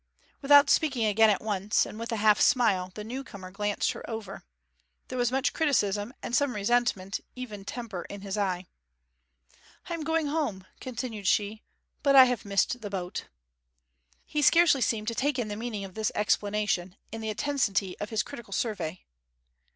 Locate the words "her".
3.91-4.09